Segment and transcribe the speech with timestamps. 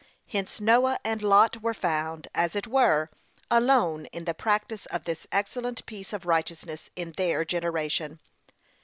[0.25, 3.11] Hence Noah and Lot were found, as it were,
[3.51, 8.19] alone, in the practice of this excellent piece of righteousness in their generation.